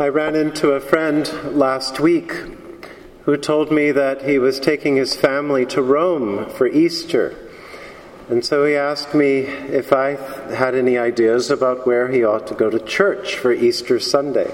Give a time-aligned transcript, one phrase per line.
[0.00, 2.32] I ran into a friend last week
[3.24, 7.36] who told me that he was taking his family to Rome for Easter.
[8.30, 10.12] And so he asked me if I
[10.54, 14.50] had any ideas about where he ought to go to church for Easter Sunday.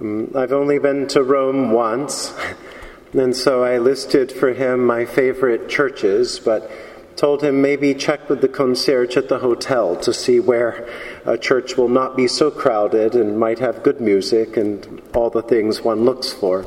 [0.00, 2.32] Um, I've only been to Rome once,
[3.12, 6.70] and so I listed for him my favorite churches, but
[7.16, 10.88] told him maybe check with the concierge at the hotel to see where
[11.24, 15.42] a church will not be so crowded and might have good music and all the
[15.42, 16.66] things one looks for.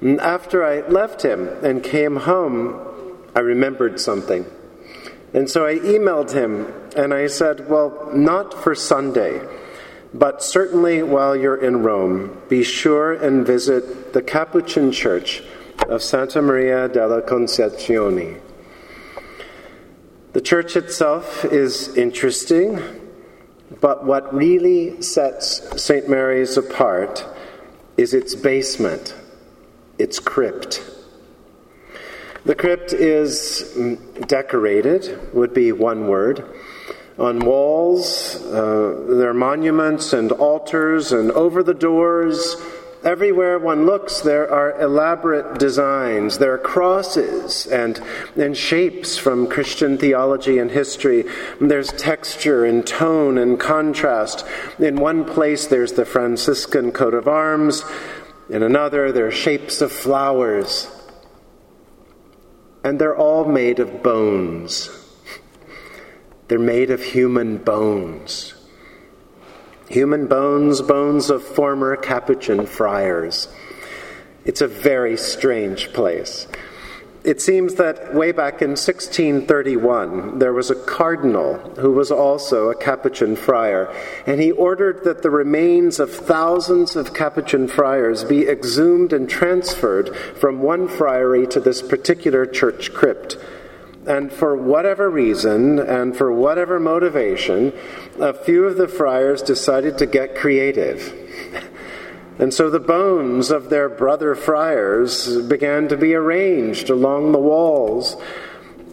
[0.00, 2.78] And after I left him and came home,
[3.34, 4.44] I remembered something.
[5.32, 9.40] And so I emailed him and I said, Well, not for Sunday,
[10.12, 15.44] but certainly while you're in Rome, be sure and visit the Capuchin Church
[15.88, 18.40] of Santa Maria della Concezione.
[20.32, 22.80] The church itself is interesting,
[23.80, 26.08] but what really sets St.
[26.08, 27.26] Mary's apart
[27.96, 29.12] is its basement,
[29.98, 30.88] its crypt.
[32.44, 33.76] The crypt is
[34.28, 36.44] decorated, would be one word.
[37.18, 42.54] On walls, uh, there are monuments and altars, and over the doors,
[43.02, 46.36] Everywhere one looks, there are elaborate designs.
[46.36, 47.98] There are crosses and,
[48.36, 51.24] and shapes from Christian theology and history.
[51.60, 54.44] There's texture and tone and contrast.
[54.78, 57.84] In one place, there's the Franciscan coat of arms.
[58.50, 60.86] In another, there are shapes of flowers.
[62.84, 64.90] And they're all made of bones.
[66.48, 68.59] They're made of human bones.
[69.90, 73.48] Human bones, bones of former Capuchin friars.
[74.44, 76.46] It's a very strange place.
[77.24, 82.76] It seems that way back in 1631, there was a cardinal who was also a
[82.76, 83.92] Capuchin friar,
[84.26, 90.14] and he ordered that the remains of thousands of Capuchin friars be exhumed and transferred
[90.36, 93.36] from one friary to this particular church crypt.
[94.06, 97.72] And for whatever reason and for whatever motivation,
[98.18, 101.14] a few of the friars decided to get creative.
[102.38, 108.16] And so the bones of their brother friars began to be arranged along the walls.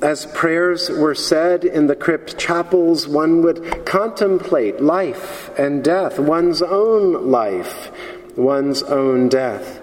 [0.01, 6.61] As prayers were said in the crypt chapels, one would contemplate life and death, one's
[6.61, 7.89] own life,
[8.35, 9.81] one's own death.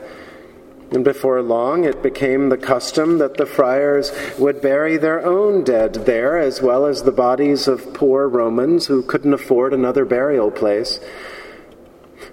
[0.91, 5.95] And before long, it became the custom that the friars would bury their own dead
[6.07, 11.01] there, as well as the bodies of poor Romans who couldn't afford another burial place.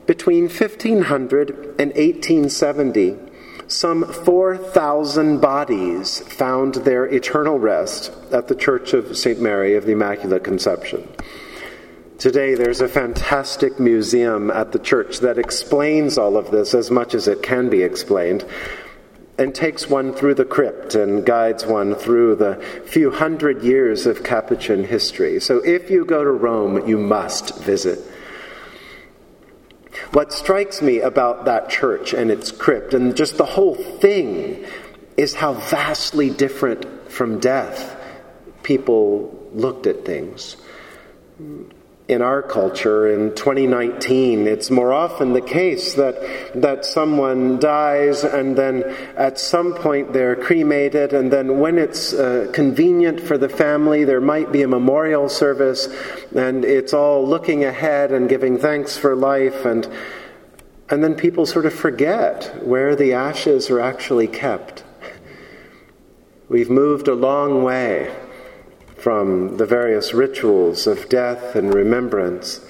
[0.06, 3.17] Between 1500 and 1870,
[3.67, 9.39] some 4,000 bodies found their eternal rest at the Church of St.
[9.39, 11.07] Mary of the Immaculate Conception.
[12.21, 17.15] Today, there's a fantastic museum at the church that explains all of this as much
[17.15, 18.45] as it can be explained
[19.39, 24.23] and takes one through the crypt and guides one through the few hundred years of
[24.23, 25.39] Capuchin history.
[25.39, 27.97] So if you go to Rome, you must visit.
[30.11, 34.63] What strikes me about that church and its crypt and just the whole thing
[35.17, 37.99] is how vastly different from death
[38.61, 40.57] people looked at things
[42.11, 46.16] in our culture in 2019 it's more often the case that
[46.53, 48.83] that someone dies and then
[49.16, 54.21] at some point they're cremated and then when it's uh, convenient for the family there
[54.21, 55.88] might be a memorial service
[56.35, 59.88] and it's all looking ahead and giving thanks for life and
[60.91, 64.83] and then people sort of forget where the ashes are actually kept.
[66.50, 68.13] We've moved a long way
[69.01, 72.63] from the various rituals of death and remembrance.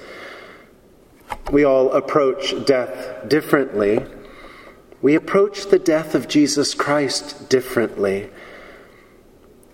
[1.51, 4.05] We all approach death differently.
[5.01, 8.29] We approach the death of Jesus Christ differently.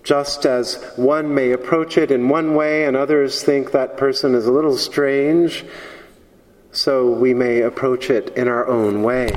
[0.03, 4.48] Just as one may approach it in one way and others think that person is
[4.48, 5.63] a little strange,
[6.71, 9.30] so we may approach it in our own way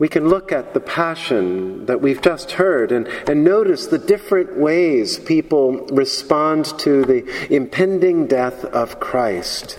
[0.00, 4.56] we can look at the passion that we've just heard and, and notice the different
[4.56, 9.78] ways people respond to the impending death of Christ.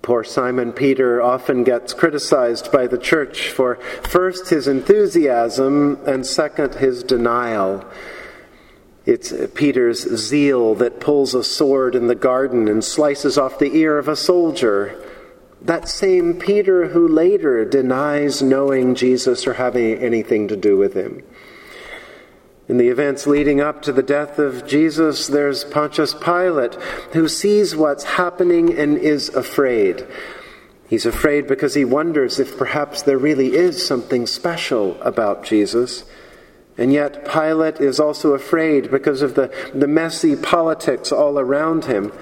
[0.00, 6.76] Poor Simon Peter often gets criticized by the church for first his enthusiasm and second
[6.76, 7.84] his denial.
[9.04, 13.98] It's Peter's zeal that pulls a sword in the garden and slices off the ear
[13.98, 15.03] of a soldier
[15.64, 21.22] that same Peter who later denies knowing Jesus or having anything to do with him.
[22.68, 26.74] In the events leading up to the death of Jesus, there's Pontius Pilate,
[27.12, 30.06] who sees what's happening and is afraid.
[30.88, 36.04] He's afraid because he wonders if perhaps there really is something special about Jesus.
[36.76, 42.12] And yet, Pilate is also afraid because of the, the messy politics all around him.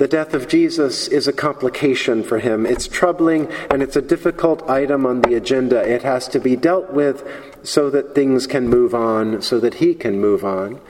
[0.00, 2.64] The death of Jesus is a complication for him.
[2.64, 5.86] It's troubling and it's a difficult item on the agenda.
[5.86, 7.22] It has to be dealt with
[7.62, 10.80] so that things can move on, so that he can move on.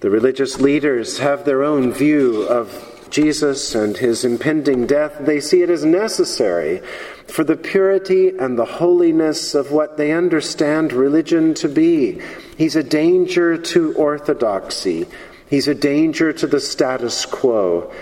[0.00, 5.16] The religious leaders have their own view of Jesus and his impending death.
[5.18, 6.82] They see it as necessary
[7.26, 12.20] for the purity and the holiness of what they understand religion to be.
[12.58, 15.06] He's a danger to orthodoxy.
[15.52, 17.92] He's a danger to the status quo.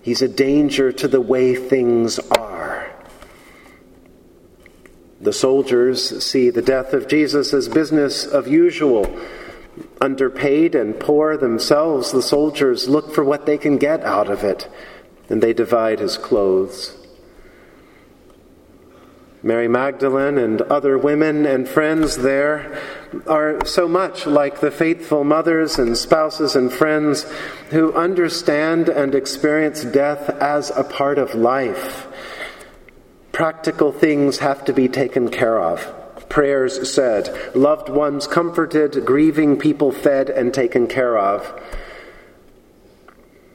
[0.00, 2.88] He's a danger to the way things are.
[5.20, 9.12] The soldiers see the death of Jesus as business of usual.
[10.00, 14.68] Underpaid and poor themselves, the soldiers look for what they can get out of it,
[15.28, 16.96] and they divide his clothes.
[19.44, 22.80] Mary Magdalene and other women and friends there
[23.26, 27.24] are so much like the faithful mothers and spouses and friends
[27.68, 32.06] who understand and experience death as a part of life.
[33.32, 35.92] Practical things have to be taken care of.
[36.30, 41.52] Prayers said, loved ones comforted, grieving people fed and taken care of.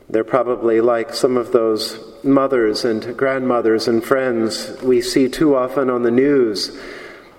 [0.10, 5.90] They're probably like some of those mothers and grandmothers and friends we see too often
[5.90, 6.78] on the news.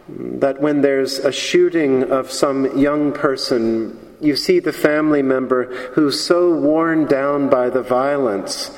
[0.08, 6.24] That when there's a shooting of some young person, you see the family member who's
[6.24, 8.70] so worn down by the violence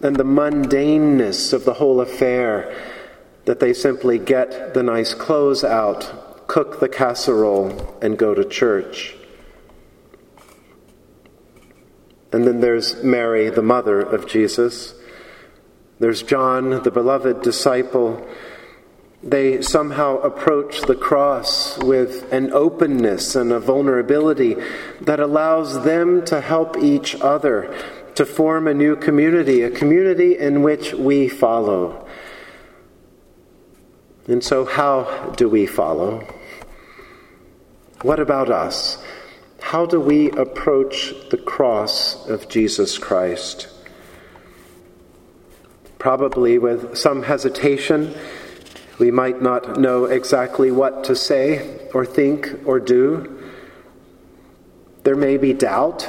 [0.00, 2.72] and the mundaneness of the whole affair
[3.46, 9.16] that they simply get the nice clothes out, cook the casserole, and go to church.
[12.32, 14.94] And then there's Mary, the mother of Jesus.
[15.98, 18.26] There's John, the beloved disciple.
[19.22, 24.56] They somehow approach the cross with an openness and a vulnerability
[25.00, 27.76] that allows them to help each other
[28.14, 32.06] to form a new community, a community in which we follow.
[34.26, 36.26] And so, how do we follow?
[38.02, 39.02] What about us?
[39.70, 43.68] How do we approach the cross of Jesus Christ?
[46.00, 48.12] Probably with some hesitation.
[48.98, 53.48] We might not know exactly what to say or think or do.
[55.04, 56.04] There may be doubt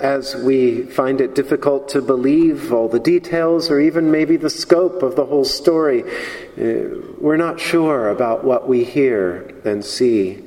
[0.00, 5.04] as we find it difficult to believe all the details or even maybe the scope
[5.04, 6.02] of the whole story.
[6.02, 10.44] Uh, we're not sure about what we hear and see.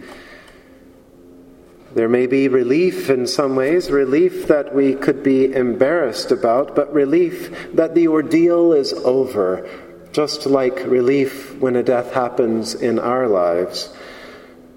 [1.93, 6.93] There may be relief in some ways, relief that we could be embarrassed about, but
[6.93, 9.69] relief that the ordeal is over,
[10.13, 13.93] just like relief when a death happens in our lives.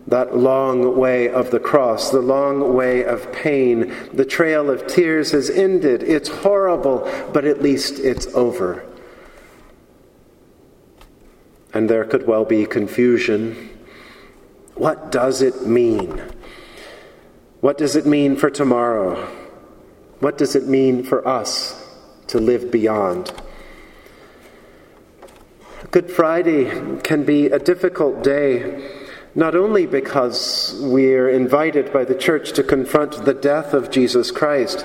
[0.08, 5.30] That long way of the cross, the long way of pain, the trail of tears
[5.30, 6.02] has ended.
[6.02, 8.84] It's horrible, but at least it's over.
[11.72, 13.70] And there could well be confusion.
[14.74, 16.20] What does it mean?
[17.64, 19.26] What does it mean for tomorrow?
[20.20, 21.82] What does it mean for us
[22.26, 23.32] to live beyond?
[25.90, 32.52] Good Friday can be a difficult day, not only because we're invited by the church
[32.52, 34.84] to confront the death of Jesus Christ,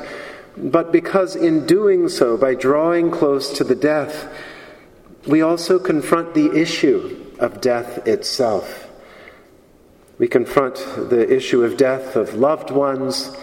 [0.55, 4.33] but because in doing so, by drawing close to the death,
[5.27, 8.88] we also confront the issue of death itself.
[10.19, 10.75] We confront
[11.09, 13.35] the issue of death of loved ones.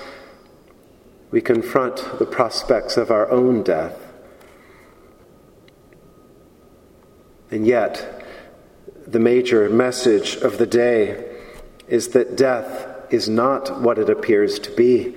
[1.30, 3.99] We confront the prospects of our own death.
[7.50, 8.23] And yet,
[9.06, 11.38] the major message of the day
[11.88, 15.16] is that death is not what it appears to be.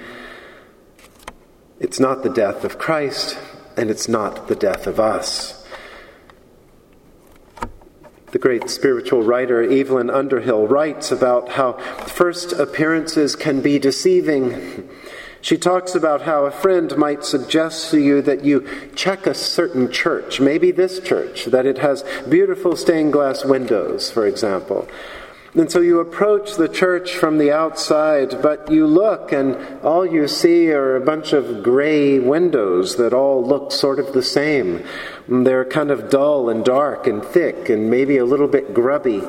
[1.79, 3.37] It's not the death of Christ,
[3.75, 5.58] and it's not the death of us.
[8.31, 11.73] The great spiritual writer Evelyn Underhill writes about how
[12.05, 14.87] first appearances can be deceiving.
[15.41, 19.91] She talks about how a friend might suggest to you that you check a certain
[19.91, 24.87] church, maybe this church, that it has beautiful stained glass windows, for example.
[25.59, 30.25] And so you approach the church from the outside, but you look and all you
[30.25, 34.85] see are a bunch of gray windows that all look sort of the same.
[35.27, 39.21] They're kind of dull and dark and thick and maybe a little bit grubby.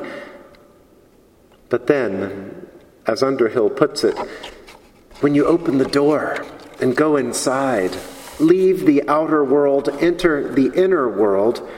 [1.67, 2.65] But then
[3.05, 4.17] As Underhill puts it,
[5.19, 6.45] when you open the door
[6.79, 7.97] and go inside,
[8.39, 11.69] leave the outer world, enter the inner world,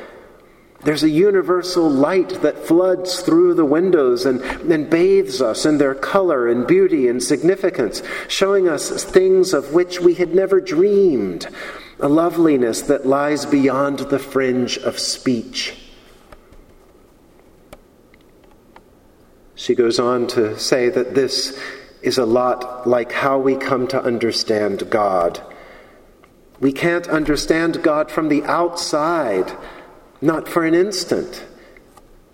[0.83, 5.95] there's a universal light that floods through the windows and, and bathes us in their
[5.95, 11.47] color and beauty and significance, showing us things of which we had never dreamed,
[11.99, 15.75] a loveliness that lies beyond the fringe of speech.
[19.55, 21.57] She goes on to say that this
[22.01, 25.41] is a lot like how we come to understand God.
[26.59, 29.55] We can't understand God from the outside
[30.23, 31.45] not for an instant.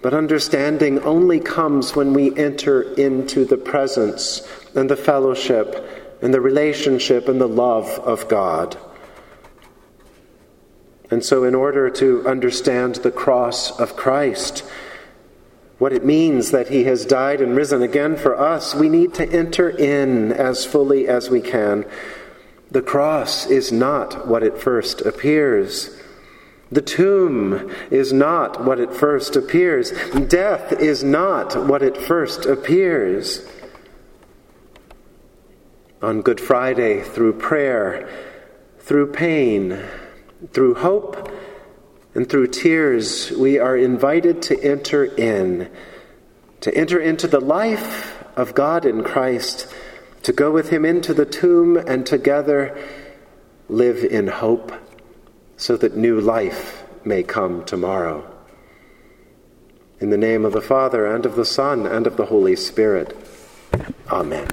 [0.01, 6.39] But understanding only comes when we enter into the presence and the fellowship and the
[6.39, 8.77] relationship and the love of God.
[11.11, 14.63] And so, in order to understand the cross of Christ,
[15.79, 19.27] what it means that he has died and risen again for us, we need to
[19.27, 21.85] enter in as fully as we can.
[22.69, 25.99] The cross is not what it first appears.
[26.71, 29.91] The tomb is not what it first appears.
[30.27, 33.47] Death is not what it first appears.
[36.01, 38.07] On Good Friday, through prayer,
[38.77, 39.83] through pain,
[40.53, 41.31] through hope,
[42.13, 45.69] and through tears, we are invited to enter in,
[46.61, 49.73] to enter into the life of God in Christ,
[50.23, 52.77] to go with Him into the tomb and together
[53.67, 54.71] live in hope
[55.59, 58.25] so that new life may come tomorrow.
[59.99, 63.15] In the name of the Father, and of the Son, and of the Holy Spirit.
[64.09, 64.47] Amen.